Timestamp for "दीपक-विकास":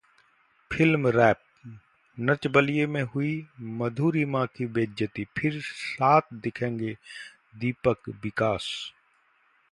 7.55-8.69